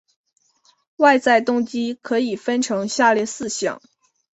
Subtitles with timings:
[0.97, 3.79] 外在动机可以分成下列四项